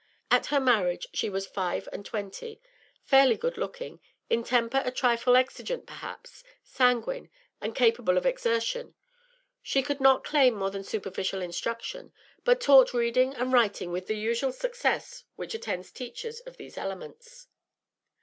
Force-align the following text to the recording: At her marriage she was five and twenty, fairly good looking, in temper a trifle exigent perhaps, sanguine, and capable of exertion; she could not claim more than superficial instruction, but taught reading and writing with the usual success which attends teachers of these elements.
At 0.31 0.47
her 0.47 0.59
marriage 0.59 1.05
she 1.13 1.29
was 1.29 1.45
five 1.45 1.87
and 1.93 2.03
twenty, 2.03 2.59
fairly 3.03 3.37
good 3.37 3.55
looking, 3.55 3.99
in 4.31 4.43
temper 4.43 4.81
a 4.83 4.89
trifle 4.89 5.35
exigent 5.35 5.85
perhaps, 5.85 6.43
sanguine, 6.63 7.29
and 7.61 7.75
capable 7.75 8.17
of 8.17 8.25
exertion; 8.25 8.95
she 9.61 9.83
could 9.83 10.01
not 10.01 10.23
claim 10.23 10.55
more 10.55 10.71
than 10.71 10.83
superficial 10.83 11.43
instruction, 11.43 12.13
but 12.43 12.59
taught 12.59 12.95
reading 12.95 13.35
and 13.35 13.53
writing 13.53 13.91
with 13.91 14.07
the 14.07 14.17
usual 14.17 14.51
success 14.51 15.25
which 15.35 15.53
attends 15.53 15.91
teachers 15.91 16.39
of 16.47 16.57
these 16.57 16.79
elements. 16.79 17.45